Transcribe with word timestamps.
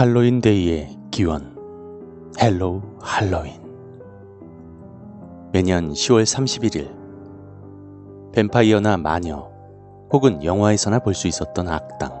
할로윈 0.00 0.40
데이의 0.40 0.96
기원 1.10 1.54
Hello 2.40 2.80
할로윈 3.02 3.52
매년 5.52 5.92
10월 5.92 6.22
31일 6.22 6.90
뱀파이어나 8.32 8.96
마녀 8.96 9.50
혹은 10.10 10.42
영화에서나 10.42 11.00
볼 11.00 11.12
수 11.12 11.28
있었던 11.28 11.68
악당 11.68 12.18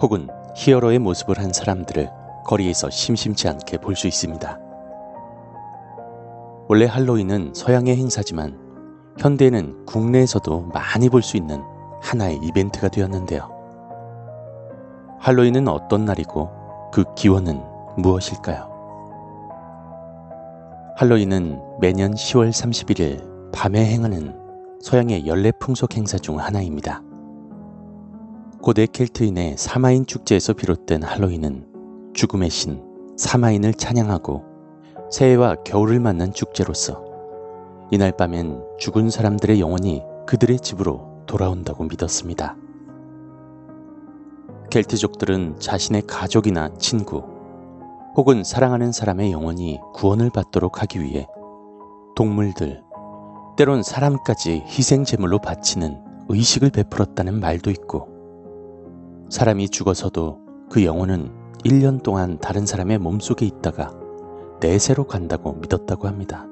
혹은 0.00 0.28
히어로의 0.54 1.00
모습을 1.00 1.40
한 1.40 1.52
사람들을 1.52 2.08
거리에서 2.44 2.88
심심치 2.88 3.48
않게 3.48 3.78
볼 3.78 3.96
수 3.96 4.06
있습니다. 4.06 4.60
원래 6.68 6.86
할로윈은 6.86 7.54
서양의 7.56 7.96
행사지만 7.96 8.56
현대에는 9.18 9.86
국내에서도 9.86 10.70
많이 10.72 11.08
볼 11.08 11.22
수 11.22 11.36
있는 11.36 11.64
하나의 12.00 12.38
이벤트가 12.44 12.86
되었는데요. 12.86 13.50
할로윈은 15.18 15.66
어떤 15.66 16.04
날이고 16.04 16.61
그 16.92 17.04
기원은 17.14 17.58
무엇일까요? 17.96 18.70
할로윈은 20.96 21.78
매년 21.80 22.12
10월 22.12 22.50
31일 22.50 23.50
밤에 23.50 23.82
행하는 23.86 24.38
서양의 24.82 25.26
연례 25.26 25.52
풍속 25.52 25.96
행사 25.96 26.18
중 26.18 26.38
하나입니다. 26.38 27.02
고대 28.60 28.86
켈트인의 28.86 29.56
사마인 29.56 30.04
축제에서 30.04 30.52
비롯된 30.52 31.02
할로윈은 31.02 32.12
죽음의 32.14 32.50
신 32.50 32.82
사마인을 33.16 33.72
찬양하고 33.72 34.44
새해와 35.10 35.56
겨울을 35.64 35.98
맞는 35.98 36.34
축제로서 36.34 37.02
이날 37.90 38.12
밤엔 38.12 38.62
죽은 38.78 39.08
사람들의 39.08 39.60
영혼이 39.60 40.02
그들의 40.26 40.60
집으로 40.60 41.22
돌아온다고 41.26 41.84
믿었습니다. 41.84 42.61
켈트족들은 44.72 45.60
자신의 45.60 46.06
가족이나 46.06 46.70
친구 46.78 47.22
혹은 48.16 48.42
사랑하는 48.42 48.90
사람의 48.90 49.30
영혼이 49.30 49.78
구원을 49.92 50.30
받도록 50.30 50.80
하기 50.80 51.02
위해 51.02 51.28
동물들, 52.16 52.82
때론 53.58 53.82
사람까지 53.82 54.64
희생 54.66 55.04
제물로 55.04 55.40
바치는 55.40 56.02
의식을 56.30 56.70
베풀었다는 56.70 57.38
말도 57.38 57.70
있고 57.70 58.08
사람이 59.28 59.68
죽어서도 59.68 60.38
그 60.70 60.86
영혼은 60.86 61.30
1년 61.66 62.02
동안 62.02 62.38
다른 62.38 62.64
사람의 62.64 62.96
몸속에 62.96 63.44
있다가 63.44 63.94
내세로 64.60 65.04
간다고 65.06 65.52
믿었다고 65.52 66.08
합니다. 66.08 66.46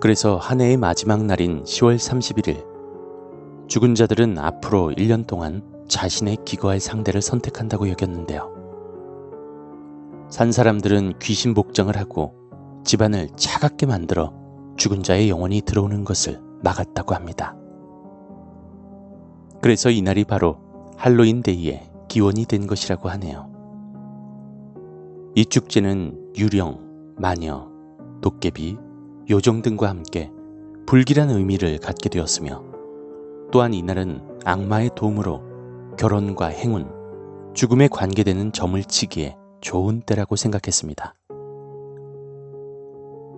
그래서 0.00 0.38
한 0.38 0.60
해의 0.60 0.76
마지막 0.76 1.24
날인 1.24 1.62
10월 1.62 1.96
31일 1.96 2.73
죽은 3.74 3.96
자들은 3.96 4.38
앞으로 4.38 4.92
1년 4.92 5.26
동안 5.26 5.60
자신의 5.88 6.36
기거할 6.44 6.78
상대를 6.78 7.20
선택한다고 7.20 7.88
여겼는데요. 7.88 8.54
산 10.30 10.52
사람들은 10.52 11.14
귀신 11.18 11.54
복장을 11.54 11.96
하고 11.96 12.36
집안을 12.84 13.30
차갑게 13.34 13.86
만들어 13.86 14.32
죽은 14.76 15.02
자의 15.02 15.28
영혼이 15.28 15.62
들어오는 15.62 16.04
것을 16.04 16.40
막았다고 16.62 17.16
합니다. 17.16 17.56
그래서 19.60 19.90
이날이 19.90 20.22
바로 20.22 20.58
할로윈 20.96 21.42
데이의 21.42 21.90
기원이 22.06 22.44
된 22.44 22.68
것이라고 22.68 23.08
하네요. 23.08 23.50
이 25.34 25.44
축제는 25.44 26.34
유령, 26.36 27.16
마녀, 27.16 27.68
도깨비, 28.20 28.76
요정 29.30 29.62
등과 29.62 29.88
함께 29.88 30.30
불길한 30.86 31.30
의미를 31.30 31.78
갖게 31.78 32.08
되었으며 32.08 32.73
또한 33.54 33.72
이날은 33.72 34.20
악마의 34.44 34.90
도움으로 34.96 35.40
결혼과 35.96 36.46
행운, 36.46 36.90
죽음에 37.54 37.86
관계되는 37.86 38.50
점을 38.50 38.82
치기에 38.82 39.36
좋은 39.60 40.00
때라고 40.00 40.34
생각했습니다. 40.34 41.14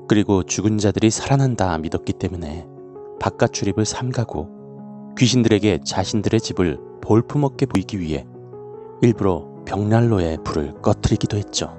그리고 0.09 0.43
죽은 0.43 0.79
자들이 0.79 1.11
살아난다 1.11 1.77
믿었기 1.77 2.15
때문에 2.15 2.67
바깥 3.21 3.53
출입을 3.53 3.85
삼가고 3.85 5.13
귀신들에게 5.19 5.81
자신들의 5.85 6.41
집을 6.41 6.79
볼품없게 7.03 7.67
보이기 7.67 8.01
위해 8.01 8.27
일부러 9.03 9.47
벽난로에 9.67 10.39
불을 10.45 10.81
꺼트리기도 10.81 11.37
했죠. 11.37 11.77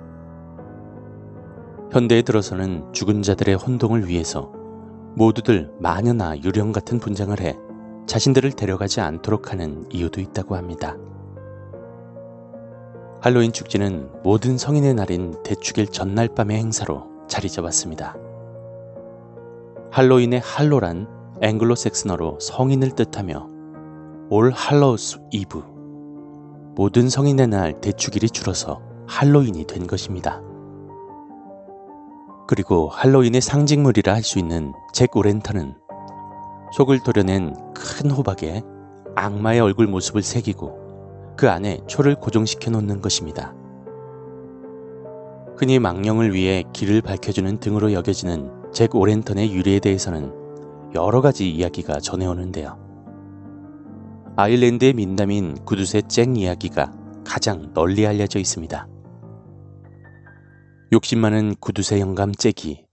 현대에 1.91 2.21
들어서는 2.21 2.93
죽은 2.93 3.23
자들의 3.23 3.55
혼동을 3.55 4.07
위해서 4.07 4.51
모두들 5.15 5.71
마녀나 5.79 6.37
유령 6.37 6.71
같은 6.71 6.99
분장을 6.99 7.41
해 7.41 7.57
자신들을 8.07 8.53
데려가지 8.53 9.01
않도록 9.01 9.51
하는 9.51 9.85
이유도 9.91 10.21
있다고 10.21 10.55
합니다. 10.55 10.95
할로윈 13.21 13.51
축제는 13.51 14.09
모든 14.23 14.57
성인의 14.57 14.93
날인 14.93 15.43
대축일 15.43 15.87
전날 15.87 16.27
밤의 16.29 16.57
행사로 16.57 17.05
자리 17.27 17.49
잡았습니다. 17.49 18.15
할로윈의 19.91 20.39
할로란 20.39 21.07
앵글로 21.41 21.75
색스너로 21.75 22.39
성인을 22.39 22.91
뜻하며 22.91 23.47
올 24.29 24.51
할로우스 24.51 25.19
이브 25.31 25.63
모든 26.75 27.09
성인의 27.09 27.47
날 27.47 27.81
대축일이 27.81 28.29
줄어서 28.29 28.81
할로윈이 29.07 29.65
된 29.67 29.87
것입니다. 29.87 30.41
그리고 32.47 32.87
할로윈의 32.89 33.41
상징물이라 33.41 34.13
할 34.13 34.23
수 34.23 34.39
있는 34.39 34.73
잭 34.93 35.15
오렌터는 35.15 35.75
속을 36.73 36.99
도려낸 36.99 37.53
큰 37.73 38.11
호박에 38.11 38.61
악마의 39.15 39.59
얼굴 39.61 39.87
모습을 39.87 40.21
새기고 40.21 41.35
그 41.37 41.49
안에 41.49 41.79
초를 41.87 42.15
고정시켜 42.15 42.71
놓는 42.71 43.01
것입니다. 43.01 43.53
흔히 45.57 45.79
망령을 45.79 46.33
위해 46.33 46.63
길을 46.73 47.01
밝혀주는 47.01 47.59
등으로 47.59 47.93
여겨지는 47.93 48.71
잭 48.71 48.93
오렌턴의 48.95 49.53
유래에 49.53 49.79
대해서는 49.79 50.31
여러 50.93 51.21
가지 51.21 51.49
이야기가 51.49 51.99
전해오는데요. 51.99 52.77
아일랜드의 54.35 54.93
민담인 54.93 55.55
구두쇠 55.65 56.03
잭 56.07 56.37
이야기가 56.37 56.93
가장 57.25 57.73
널리 57.73 58.05
알려져 58.05 58.37
있습니다. 58.39 58.87
욕심 60.93 61.19
많은 61.19 61.55
구두쇠 61.55 61.99
영감 61.99 62.31
잭이 62.33 62.85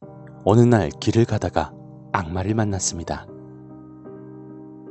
어느 0.44 0.60
날 0.60 0.90
길을 1.00 1.26
가다가 1.26 1.72
악마를 2.12 2.54
만났습니다. 2.54 3.26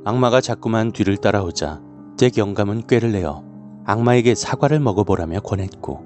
악마가 0.06 0.42
자꾸만 0.42 0.92
뒤를 0.92 1.16
따라오자 1.16 1.80
잭 2.18 2.38
영감은 2.38 2.88
꾀를 2.88 3.14
내어 3.14 3.42
악마에게 3.86 4.36
사과를 4.36 4.82
먹어보라며 4.82 5.40
권했고 5.40 6.04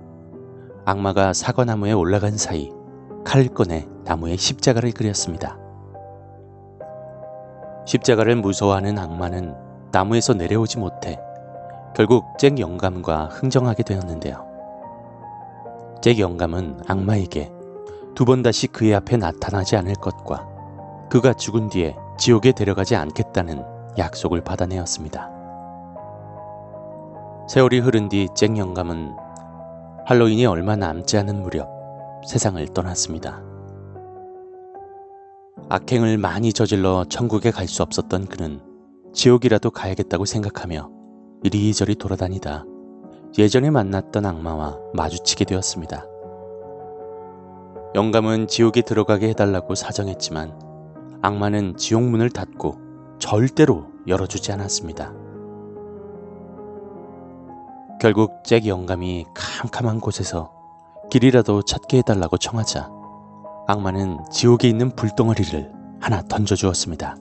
악마가 0.85 1.33
사과나무에 1.33 1.93
올라간 1.93 2.37
사이 2.37 2.71
칼을 3.25 3.47
꺼내 3.49 3.87
나무에 4.03 4.37
십자가를 4.37 4.91
그렸습니다. 4.91 5.57
십자가를 7.87 8.35
무서워하는 8.35 8.99
악마는 8.99 9.55
나무에서 9.91 10.33
내려오지 10.33 10.77
못해 10.77 11.19
결국 11.95 12.37
잭 12.37 12.59
영감과 12.59 13.25
흥정하게 13.25 13.81
되었는데요. 13.83 14.45
잭 16.03 16.19
영감은 16.19 16.81
악마에게 16.87 17.51
두 18.13 18.25
번 18.25 18.43
다시 18.43 18.67
그의 18.67 18.93
앞에 18.93 19.17
나타나지 19.17 19.75
않을 19.75 19.95
것과 19.95 20.47
그가 21.09 21.33
죽은 21.33 21.69
뒤에 21.69 21.95
지옥에 22.17 22.51
데려가지 22.51 22.95
않겠다는 22.95 23.76
약속을 23.97 24.41
받아내었습니다. 24.43 25.31
세월이 27.49 27.79
흐른 27.79 28.09
뒤 28.09 28.27
잭 28.35 28.57
영감은 28.57 29.15
할로윈이 30.05 30.45
얼마 30.45 30.75
남지 30.75 31.17
않은 31.17 31.41
무렵 31.41 31.67
세상을 32.27 32.65
떠났습니다. 32.73 33.41
악행을 35.69 36.17
많이 36.17 36.53
저질러 36.53 37.05
천국에 37.09 37.51
갈 37.51 37.67
수 37.67 37.83
없었던 37.83 38.27
그는 38.27 38.61
지옥이라도 39.13 39.71
가야겠다고 39.71 40.25
생각하며 40.25 40.89
이리저리 41.43 41.95
돌아다니다 41.95 42.65
예전에 43.37 43.69
만났던 43.69 44.25
악마와 44.25 44.77
마주치게 44.93 45.45
되었습니다. 45.45 46.05
영감은 47.95 48.47
지옥에 48.47 48.81
들어가게 48.81 49.29
해달라고 49.29 49.75
사정했지만 49.75 50.57
악마는 51.21 51.77
지옥문을 51.77 52.29
닫고 52.29 52.75
절대로 53.19 53.85
열어주지 54.07 54.51
않았습니다. 54.51 55.13
결국 57.99 58.43
잭 58.43 58.67
영감이 58.67 59.25
캄캄한 59.33 59.99
곳에서 59.99 60.51
길이라도 61.09 61.63
찾게 61.63 61.99
해달라고 61.99 62.37
청하자 62.37 62.91
악마는 63.67 64.19
지옥에 64.31 64.67
있는 64.67 64.91
불덩어리를 64.91 65.71
하나 65.99 66.21
던져주었습니다. 66.21 67.15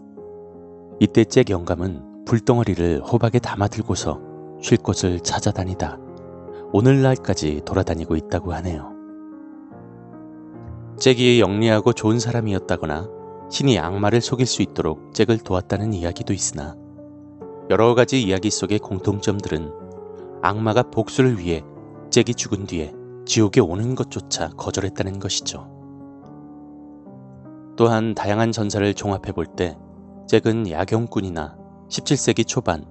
이때 1.01 1.25
잭 1.25 1.51
영감은 1.51 2.25
불덩어리를 2.25 3.03
호박에 3.03 3.39
담아들고서 3.39 4.21
쉴 4.61 4.79
곳을 4.79 5.21
찾아다니다 5.21 5.99
오늘날까지 6.73 7.63
돌아다니고 7.65 8.17
있다고 8.17 8.53
하네요. 8.55 8.93
잭이 10.99 11.41
영리하고 11.41 11.93
좋은 11.93 12.19
사람이었다거나 12.19 13.16
신이 13.51 13.79
악마를 13.79 14.21
속일 14.21 14.47
수 14.47 14.63
있도록 14.63 15.15
잭을 15.15 15.39
도왔다는 15.39 15.93
이야기도 15.93 16.33
있으나 16.33 16.77
여러 17.71 17.95
가지 17.95 18.23
이야기 18.23 18.51
속의 18.51 18.79
공통점들은 18.81 19.73
악마가 20.43 20.83
복수를 20.85 21.39
위해 21.39 21.63
잭이 22.11 22.35
죽은 22.35 22.67
뒤에 22.67 22.93
지옥에 23.25 23.61
오는 23.61 23.95
것조차 23.95 24.51
거절했다는 24.51 25.19
것이죠. 25.19 25.69
또한 27.77 28.15
다양한 28.15 28.53
전사를 28.53 28.95
종합해 28.95 29.33
볼 29.33 29.47
때 29.57 29.77
잭은 30.29 30.71
야경꾼이나 30.71 31.57
17세기 31.89 32.47
초반 32.47 32.85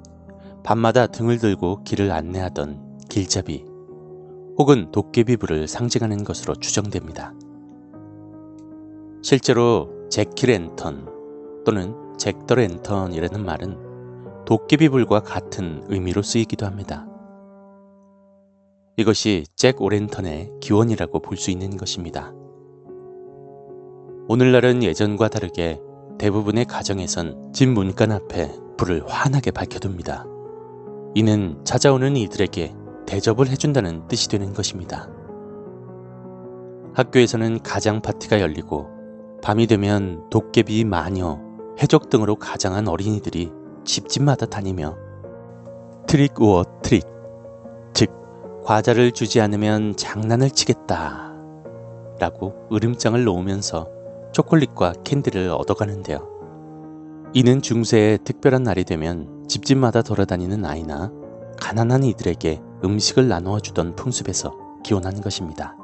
밤마다 0.64 1.08
등을 1.08 1.38
들고 1.38 1.84
길을 1.84 2.12
안내하던 2.12 3.00
길잡이 3.10 3.66
혹은 4.58 4.92
도깨비불을 4.92 5.68
상징하는 5.68 6.24
것으로 6.24 6.56
추정됩니다. 6.56 7.34
실제로 9.22 9.90
잭키 10.16 10.46
랜턴 10.46 11.10
또는 11.66 11.94
잭더 12.18 12.56
랜턴이라는 12.56 13.44
말은 13.44 14.46
도깨비불과 14.46 15.20
같은 15.20 15.84
의미로 15.90 16.22
쓰이기도 16.22 16.66
합니다. 16.66 17.06
이것이 18.96 19.44
잭 19.58 19.82
오랜턴의 19.82 20.54
기원이라고 20.62 21.20
볼 21.20 21.36
수 21.36 21.52
있는 21.52 21.76
것입니다. 21.76 22.32
오늘날은 24.30 24.84
예전과 24.84 25.28
다르게 25.28 25.82
대부분의 26.18 26.64
가정에선 26.64 27.52
집 27.52 27.68
문간 27.68 28.14
앞에 28.14 28.54
불을 28.78 29.04
환하게 29.06 29.52
밝혀둡니다. 29.52 30.26
이는 31.14 31.60
찾아오는 31.66 32.16
이들에게 32.16 32.74
대접을 33.06 33.50
해준다는 33.50 34.08
뜻이 34.08 34.30
되는 34.30 34.54
것입니다. 34.54 35.10
학교에서는 36.94 37.64
가장 37.64 38.02
파티가 38.02 38.40
열리고 38.40 38.95
밤이 39.46 39.68
되면 39.68 40.28
도깨비, 40.32 40.86
마녀, 40.86 41.40
해적 41.80 42.10
등으로 42.10 42.36
가장한 42.36 42.88
어린이들이 42.88 43.52
집집마다 43.84 44.48
다니며 44.48 44.98
Trick 46.08 46.42
or 46.42 46.64
treat, 46.82 47.06
즉 47.94 48.10
과자를 48.64 49.12
주지 49.12 49.40
않으면 49.42 49.98
장난을 49.98 50.50
치겠다 50.50 51.32
라고 52.20 52.68
으름장을 52.74 53.24
놓으면서 53.24 53.88
초콜릿과 54.32 54.94
캔디를 55.04 55.50
얻어가는데요. 55.50 56.28
이는 57.36 57.62
중세의 57.62 58.22
특별한 58.24 58.64
날이 58.64 58.84
되면 58.84 59.46
집집마다 59.48 60.02
돌아다니는 60.02 60.66
아이나 60.66 61.12
가난한 61.62 62.04
이들에게 62.04 62.64
음식을 62.84 63.28
나누어 63.28 63.60
주던 63.60 63.96
풍습에서 63.96 64.58
기원한 64.84 65.22
것입니다. 65.22 65.78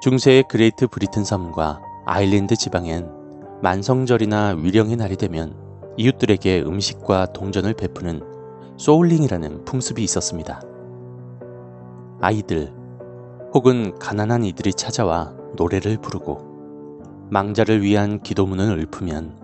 중세의 0.00 0.44
그레이트 0.48 0.86
브리튼 0.86 1.24
섬과 1.24 1.82
아일랜드 2.06 2.56
지방엔 2.56 3.06
만성절이나 3.62 4.56
위령의 4.58 4.96
날이 4.96 5.14
되면 5.16 5.54
이웃들에게 5.98 6.62
음식과 6.62 7.34
동전을 7.34 7.74
베푸는 7.74 8.22
souling이라는 8.78 9.66
풍습이 9.66 10.02
있었습니다. 10.02 10.62
아이들 12.22 12.72
혹은 13.52 13.98
가난한 13.98 14.44
이들이 14.44 14.72
찾아와 14.72 15.34
노래를 15.56 15.98
부르고 15.98 17.28
망자를 17.30 17.82
위한 17.82 18.22
기도문을 18.22 18.78
읊으면 18.78 19.36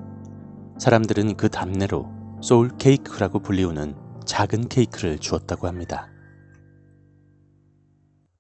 사람들은 0.78 1.36
그 1.36 1.50
답례로 1.50 2.08
soul 2.40 2.70
cake라고 2.78 3.40
불리우는 3.40 3.94
작은 4.24 4.68
케이크를 4.68 5.18
주었다고 5.18 5.66
합니다. 5.66 6.08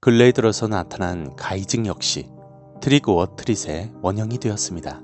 근래에 0.06 0.30
들어서 0.30 0.68
나타난 0.68 1.34
guising 1.34 1.84
역시 1.86 2.30
Trick 2.80 3.08
or 3.08 3.26
treat의 3.26 3.90
원형이 4.02 4.38
되었습니다. 4.38 5.00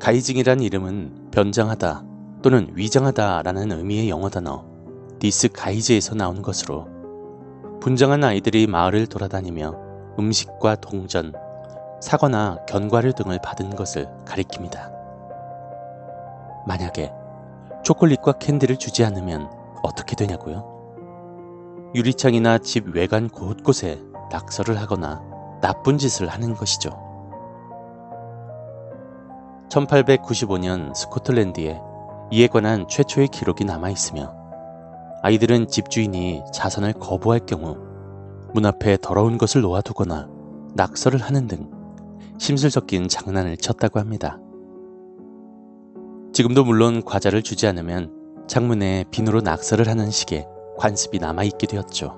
Guising이란 0.00 0.58
이름은 0.60 1.28
변장하다 1.30 2.04
또는 2.42 2.72
위장하다 2.74 3.42
라는 3.42 3.70
의미의 3.70 4.08
영어 4.08 4.28
단어 4.28 4.64
disguise에서 5.20 6.16
나온 6.16 6.42
것으로 6.42 6.88
분장한 7.80 8.24
아이들이 8.24 8.66
마을을 8.66 9.06
돌아다니며 9.06 10.16
음식과 10.18 10.74
동전, 10.80 11.32
사과나 12.02 12.64
견과류 12.66 13.12
등을 13.12 13.38
받은 13.40 13.76
것을 13.76 14.08
가리킵니다. 14.24 14.90
만약에 16.66 17.12
초콜릿과 17.84 18.32
캔디를 18.32 18.78
주지 18.78 19.04
않으면 19.04 19.48
어떻게 19.84 20.16
되냐고요? 20.16 20.77
유리창이나 21.94 22.58
집 22.58 22.94
외관 22.94 23.28
곳곳에 23.28 24.02
낙서를 24.30 24.78
하거나 24.78 25.22
나쁜 25.62 25.96
짓을 25.96 26.28
하는 26.28 26.54
것이죠. 26.54 26.90
1895년 29.70 30.94
스코틀랜드에 30.94 31.80
이에 32.30 32.46
관한 32.46 32.86
최초의 32.88 33.28
기록이 33.28 33.64
남아 33.64 33.90
있으며 33.90 34.34
아이들은 35.22 35.68
집주인이 35.68 36.42
자선을 36.52 36.92
거부할 36.94 37.40
경우 37.46 37.76
문 38.52 38.66
앞에 38.66 38.98
더러운 39.00 39.38
것을 39.38 39.62
놓아두거나 39.62 40.28
낙서를 40.74 41.20
하는 41.20 41.46
등 41.46 41.70
심술 42.38 42.70
섞인 42.70 43.08
장난을 43.08 43.56
쳤다고 43.56 43.98
합니다. 43.98 44.38
지금도 46.32 46.64
물론 46.64 47.02
과자를 47.02 47.42
주지 47.42 47.66
않으면 47.66 48.12
창문에 48.46 49.04
비누로 49.10 49.40
낙서를 49.40 49.88
하는 49.88 50.10
식의 50.10 50.46
관습이 50.78 51.18
남아있게 51.18 51.66
되었죠. 51.66 52.16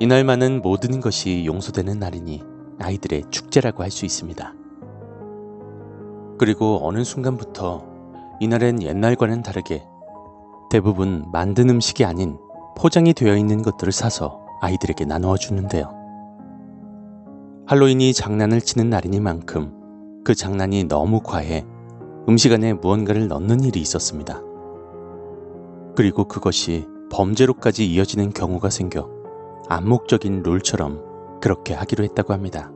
이날만은 0.00 0.62
모든 0.62 1.00
것이 1.00 1.44
용서되는 1.46 1.98
날이니 1.98 2.42
아이들의 2.80 3.24
축제라고 3.30 3.82
할 3.82 3.90
수 3.90 4.04
있습니다. 4.04 4.54
그리고 6.38 6.80
어느 6.82 7.04
순간부터 7.04 7.84
이날엔 8.40 8.82
옛날과는 8.82 9.42
다르게 9.42 9.82
대부분 10.70 11.26
만든 11.30 11.68
음식이 11.68 12.04
아닌 12.04 12.38
포장이 12.76 13.12
되어 13.12 13.36
있는 13.36 13.62
것들을 13.62 13.92
사서 13.92 14.40
아이들에게 14.62 15.04
나누어 15.04 15.36
주는데요. 15.36 15.94
할로윈이 17.66 18.14
장난을 18.14 18.62
치는 18.62 18.88
날이니만큼 18.88 20.22
그 20.24 20.34
장난이 20.34 20.84
너무 20.84 21.20
과해 21.20 21.66
음식 22.28 22.52
안에 22.52 22.72
무언가를 22.74 23.28
넣는 23.28 23.64
일이 23.64 23.80
있었습니다. 23.80 24.40
그리고 26.00 26.24
그것이 26.24 26.86
범죄로까지 27.12 27.84
이어지는 27.84 28.30
경우가 28.30 28.70
생겨 28.70 29.06
암묵적인 29.68 30.42
룰처럼 30.42 31.04
그렇게 31.42 31.74
하기로 31.74 32.04
했다고 32.04 32.32
합니다. 32.32 32.72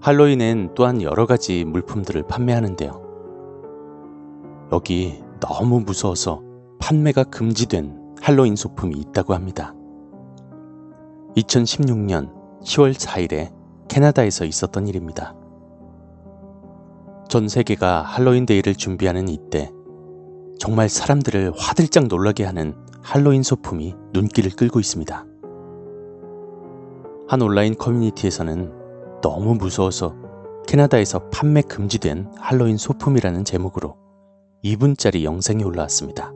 할로윈엔 0.00 0.70
또한 0.74 1.02
여러 1.02 1.26
가지 1.26 1.66
물품들을 1.66 2.22
판매하는데요. 2.22 3.02
여기 4.72 5.22
너무 5.40 5.80
무서워서 5.80 6.40
판매가 6.78 7.24
금지된 7.24 8.16
할로윈 8.22 8.56
소품이 8.56 8.96
있다고 8.96 9.34
합니다. 9.34 9.74
2016년 11.36 12.32
10월 12.62 12.94
4일에 12.94 13.52
캐나다에서 13.88 14.46
있었던 14.46 14.88
일입니다. 14.88 15.34
전 17.28 17.46
세계가 17.46 18.00
할로윈 18.00 18.46
데이를 18.46 18.74
준비하는 18.74 19.28
이때 19.28 19.70
정말 20.60 20.90
사람들을 20.90 21.54
화들짝 21.56 22.08
놀라게 22.08 22.44
하는 22.44 22.74
할로윈 23.02 23.42
소품이 23.42 23.94
눈길을 24.12 24.50
끌고 24.50 24.78
있습니다. 24.78 25.24
한 27.28 27.42
온라인 27.42 27.74
커뮤니티에서는 27.74 28.70
너무 29.22 29.54
무서워서 29.54 30.14
캐나다에서 30.68 31.30
판매 31.30 31.62
금지된 31.62 32.32
할로윈 32.36 32.76
소품이라는 32.76 33.46
제목으로 33.46 33.96
2분짜리 34.62 35.22
영상이 35.22 35.64
올라왔습니다. 35.64 36.30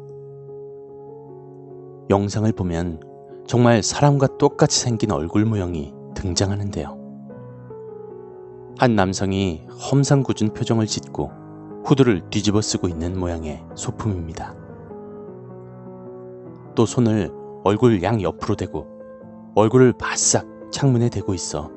영상을 2.08 2.50
보면 2.52 3.00
정말 3.46 3.82
사람과 3.82 4.38
똑같이 4.38 4.80
생긴 4.80 5.12
얼굴 5.12 5.44
모형이 5.44 5.92
등장하는데요. 6.14 6.98
한 8.78 8.96
남성이 8.96 9.66
험상궂은 9.68 10.54
표정을 10.54 10.86
짓고 10.86 11.43
후드를 11.84 12.30
뒤집어 12.30 12.60
쓰고 12.60 12.88
있는 12.88 13.18
모양의 13.18 13.62
소품입니다. 13.74 14.54
또 16.74 16.86
손을 16.86 17.30
얼굴 17.62 18.02
양 18.02 18.20
옆으로 18.20 18.56
대고 18.56 18.86
얼굴을 19.54 19.92
바싹 19.92 20.46
창문에 20.72 21.08
대고 21.10 21.34
있어 21.34 21.70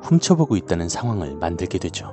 훔쳐보고 0.00 0.56
있다는 0.56 0.88
상황을 0.88 1.36
만들게 1.36 1.78
되죠. 1.78 2.12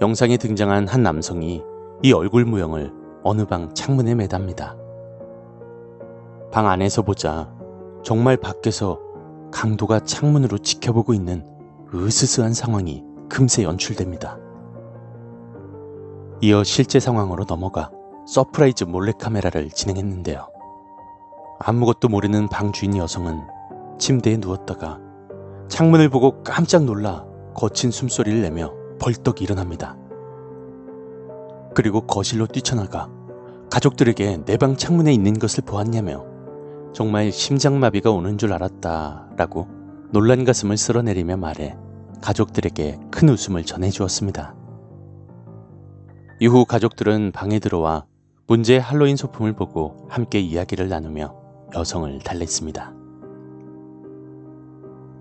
영상에 0.00 0.36
등장한 0.36 0.88
한 0.88 1.02
남성이 1.02 1.62
이 2.02 2.12
얼굴 2.12 2.44
모형을 2.44 2.92
어느 3.22 3.44
방 3.44 3.72
창문에 3.74 4.14
매답니다. 4.14 4.76
방 6.50 6.68
안에서 6.68 7.02
보자 7.02 7.52
정말 8.02 8.36
밖에서 8.36 9.00
강도가 9.52 10.00
창문으로 10.00 10.58
지켜보고 10.58 11.14
있는 11.14 11.46
으스스한 11.94 12.52
상황이 12.52 13.02
금세 13.28 13.62
연출됩니다. 13.62 14.45
이어 16.42 16.64
실제 16.64 17.00
상황으로 17.00 17.44
넘어가 17.44 17.90
서프라이즈 18.26 18.84
몰래카메라를 18.84 19.70
진행했는데요. 19.70 20.48
아무것도 21.60 22.08
모르는 22.08 22.48
방 22.48 22.72
주인 22.72 22.96
여성은 22.96 23.40
침대에 23.98 24.36
누웠다가 24.36 24.98
창문을 25.68 26.10
보고 26.10 26.42
깜짝 26.42 26.84
놀라 26.84 27.24
거친 27.54 27.90
숨소리를 27.90 28.42
내며 28.42 28.72
벌떡 29.00 29.40
일어납니다. 29.40 29.96
그리고 31.74 32.02
거실로 32.02 32.46
뛰쳐나가 32.46 33.08
가족들에게 33.70 34.44
내 34.44 34.56
방 34.58 34.76
창문에 34.76 35.12
있는 35.12 35.38
것을 35.38 35.64
보았냐며 35.64 36.24
정말 36.92 37.32
심장마비가 37.32 38.10
오는 38.10 38.36
줄 38.38 38.52
알았다 38.52 39.28
라고 39.36 39.68
놀란 40.10 40.44
가슴을 40.44 40.76
쓸어내리며 40.76 41.36
말해 41.38 41.76
가족들에게 42.22 42.98
큰 43.10 43.28
웃음을 43.28 43.64
전해주었습니다. 43.64 44.54
이후 46.38 46.66
가족들은 46.66 47.32
방에 47.32 47.58
들어와 47.58 48.04
문제의 48.46 48.78
할로윈 48.78 49.16
소품을 49.16 49.54
보고 49.54 50.06
함께 50.10 50.38
이야기를 50.38 50.88
나누며 50.88 51.34
여성을 51.74 52.18
달랬습니다. 52.18 52.92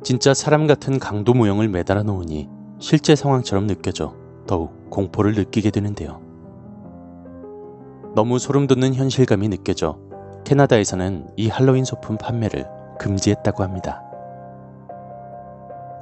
진짜 0.04 0.34
사람 0.34 0.68
같은 0.68 1.00
강도 1.00 1.34
모형을 1.34 1.70
매달아 1.70 2.04
놓으니 2.04 2.50
실제 2.80 3.16
상황처럼 3.16 3.66
느껴져 3.66 4.14
더욱 4.46 4.90
공포를 4.90 5.34
느끼게 5.34 5.72
되는데요. 5.72 6.22
너무 8.14 8.38
소름 8.38 8.68
돋는 8.68 8.94
현실감이 8.94 9.48
느껴져 9.48 9.98
캐나다에서는 10.44 11.30
이 11.38 11.48
할로윈 11.48 11.86
소품 11.86 12.18
판매를 12.18 12.68
금지했다고 13.00 13.64
합니다. 13.64 14.04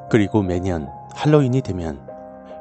그리고 0.10 0.42
매년 0.42 0.90
할로윈이 1.14 1.62
되면 1.62 2.02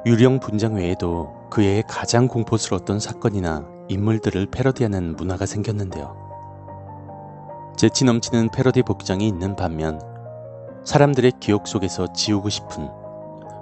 유령 0.05 0.39
분장 0.39 0.75
외에도 0.75 1.42
그의 1.53 1.85
가장 1.87 2.29
공포스러웠던 2.29 2.99
사건이나 2.99 3.69
인물들을 3.91 4.47
패러디하는 4.47 5.17
문화가 5.17 5.45
생겼는데요. 5.45 6.17
재치 7.77 8.07
넘치는 8.07 8.49
패러디 8.49 8.81
복장이 8.83 9.29
있는 9.29 9.55
반면 9.55 10.01
사람들의 10.87 11.33
기억 11.41 11.67
속에서 11.69 12.11
지우고 12.15 12.49
싶은 12.49 12.89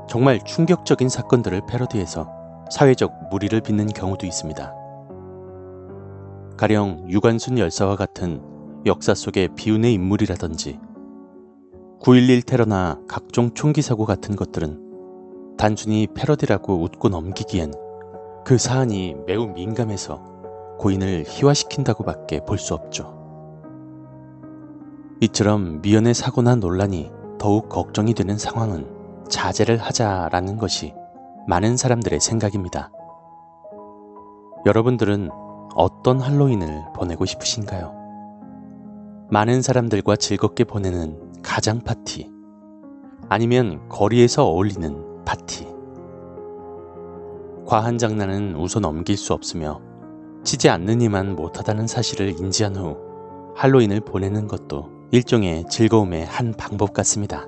정말 0.08 0.38
충격적인 0.44 1.08
사건들을 1.08 1.62
패러디해서 1.68 2.28
사회적 2.70 3.12
무리를 3.28 3.60
빚는 3.60 3.88
경우도 3.88 4.24
있습니다. 4.24 4.72
가령 6.56 7.06
유관순 7.08 7.58
열사와 7.58 7.96
같은 7.96 8.40
역사 8.86 9.16
속의 9.16 9.56
비운의 9.56 9.92
인물이라든지 9.94 10.78
9.11 12.00 12.46
테러나 12.46 13.00
각종 13.08 13.52
총기 13.52 13.82
사고 13.82 14.06
같은 14.06 14.36
것들은 14.36 14.89
단순히 15.60 16.06
패러디라고 16.06 16.82
웃고 16.84 17.10
넘기기엔 17.10 17.74
그 18.46 18.56
사안이 18.56 19.14
매우 19.26 19.46
민감해서 19.46 20.24
고인을 20.78 21.24
희화시킨다고밖에 21.28 22.46
볼 22.46 22.56
수 22.56 22.72
없죠. 22.72 23.14
이처럼 25.20 25.82
미연의 25.82 26.14
사고나 26.14 26.54
논란이 26.54 27.10
더욱 27.38 27.68
걱정이 27.68 28.14
되는 28.14 28.38
상황은 28.38 29.26
자제를 29.28 29.76
하자라는 29.76 30.56
것이 30.56 30.94
많은 31.46 31.76
사람들의 31.76 32.20
생각입니다. 32.20 32.90
여러분들은 34.64 35.28
어떤 35.74 36.20
할로윈을 36.20 36.84
보내고 36.94 37.26
싶으신가요? 37.26 37.92
많은 39.30 39.60
사람들과 39.60 40.16
즐겁게 40.16 40.64
보내는 40.64 41.42
가장 41.42 41.80
파티, 41.80 42.30
아니면 43.28 43.86
거리에서 43.90 44.46
어울리는 44.46 45.09
파티. 45.30 45.64
과한 47.64 47.98
장난은 47.98 48.56
웃어 48.56 48.80
넘길 48.80 49.16
수 49.16 49.32
없으며 49.32 49.80
치지 50.42 50.68
않는 50.68 51.00
이만 51.02 51.36
못하다는 51.36 51.86
사실을 51.86 52.30
인지한 52.30 52.74
후 52.74 52.96
할로윈을 53.54 54.00
보내는 54.00 54.48
것도 54.48 54.90
일종의 55.12 55.66
즐거움의 55.70 56.26
한 56.26 56.52
방법 56.58 56.92
같습니다. 56.92 57.46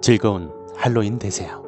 즐거운 0.00 0.50
할로윈 0.74 1.18
되세요. 1.18 1.67